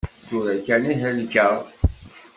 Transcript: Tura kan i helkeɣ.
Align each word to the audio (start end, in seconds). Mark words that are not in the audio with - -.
Tura 0.27 0.55
kan 0.65 0.83
i 0.91 0.93
helkeɣ. 1.01 1.55